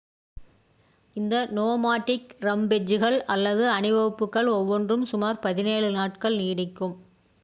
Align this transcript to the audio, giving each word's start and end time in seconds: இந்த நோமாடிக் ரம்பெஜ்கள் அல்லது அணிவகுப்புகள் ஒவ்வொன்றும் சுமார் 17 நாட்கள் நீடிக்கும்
இந்த 1.15 1.33
நோமாடிக் 1.51 2.31
ரம்பெஜ்கள் 2.41 3.17
அல்லது 3.27 3.65
அணிவகுப்புகள் 3.71 4.49
ஒவ்வொன்றும் 4.55 5.05
சுமார் 5.11 5.41
17 5.45 5.93
நாட்கள் 5.99 6.39
நீடிக்கும் 6.41 6.97